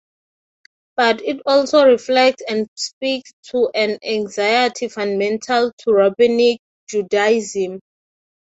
But 0.97 1.21
it 1.21 1.43
also 1.45 1.85
reflects 1.85 2.41
and 2.49 2.67
speaks 2.73 3.31
to 3.49 3.69
an 3.75 3.99
anxiety 4.03 4.87
fundamental 4.87 5.71
to 5.77 5.91
Rabbinic 5.93 6.59
Judaism. 6.89 7.79